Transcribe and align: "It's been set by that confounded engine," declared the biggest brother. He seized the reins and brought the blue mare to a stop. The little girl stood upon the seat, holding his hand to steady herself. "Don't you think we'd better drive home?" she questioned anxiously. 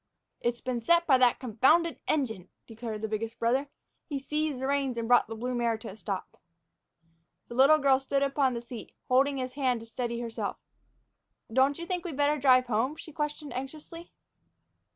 "It's 0.39 0.61
been 0.61 0.81
set 0.81 1.05
by 1.05 1.19
that 1.19 1.37
confounded 1.39 1.99
engine," 2.07 2.49
declared 2.65 3.03
the 3.03 3.07
biggest 3.07 3.37
brother. 3.37 3.67
He 4.07 4.17
seized 4.17 4.59
the 4.59 4.65
reins 4.65 4.97
and 4.97 5.07
brought 5.07 5.27
the 5.27 5.35
blue 5.35 5.53
mare 5.53 5.77
to 5.77 5.89
a 5.89 5.95
stop. 5.95 6.37
The 7.49 7.53
little 7.53 7.77
girl 7.77 7.99
stood 7.99 8.23
upon 8.23 8.55
the 8.55 8.61
seat, 8.61 8.95
holding 9.09 9.37
his 9.37 9.53
hand 9.53 9.79
to 9.81 9.85
steady 9.85 10.19
herself. 10.19 10.57
"Don't 11.53 11.77
you 11.77 11.85
think 11.85 12.03
we'd 12.03 12.17
better 12.17 12.39
drive 12.39 12.65
home?" 12.65 12.95
she 12.95 13.11
questioned 13.13 13.53
anxiously. 13.53 14.11